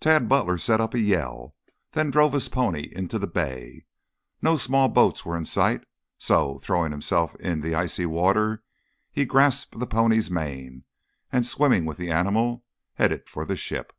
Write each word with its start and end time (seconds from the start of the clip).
Tad 0.00 0.30
Butler 0.30 0.56
set 0.56 0.80
up 0.80 0.94
a 0.94 0.98
yell, 0.98 1.54
then 1.90 2.10
drove 2.10 2.32
his 2.32 2.48
pony 2.48 2.88
into 2.90 3.18
the 3.18 3.26
bay. 3.26 3.84
No 4.40 4.56
small 4.56 4.88
boats 4.88 5.26
were 5.26 5.36
in 5.36 5.44
sight, 5.44 5.84
so, 6.16 6.56
throwing 6.60 6.90
himself 6.90 7.34
in 7.36 7.60
the 7.60 7.74
icy 7.74 8.06
water, 8.06 8.62
he 9.10 9.26
grasped 9.26 9.78
the 9.78 9.86
pony's 9.86 10.30
mane 10.30 10.84
and, 11.30 11.44
swimming 11.44 11.84
with 11.84 11.98
the 11.98 12.10
animal, 12.10 12.64
headed 12.94 13.28
for 13.28 13.44
the 13.44 13.54
ship. 13.54 13.92